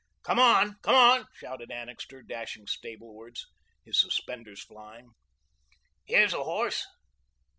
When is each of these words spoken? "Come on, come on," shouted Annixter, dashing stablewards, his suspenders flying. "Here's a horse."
"Come 0.23 0.39
on, 0.39 0.77
come 0.81 0.95
on," 0.95 1.27
shouted 1.31 1.69
Annixter, 1.71 2.23
dashing 2.23 2.65
stablewards, 2.65 3.45
his 3.85 3.99
suspenders 4.01 4.63
flying. 4.63 5.11
"Here's 6.05 6.33
a 6.33 6.43
horse." 6.43 6.87